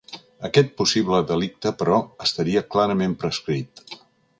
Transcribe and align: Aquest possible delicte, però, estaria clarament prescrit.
Aquest 0.47 0.71
possible 0.79 1.19
delicte, 1.33 1.75
però, 1.83 2.01
estaria 2.29 2.67
clarament 2.77 3.17
prescrit. 3.25 3.89